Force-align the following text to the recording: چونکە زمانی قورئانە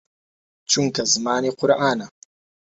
چونکە 0.71 1.03
زمانی 1.13 1.51
قورئانە 1.59 2.07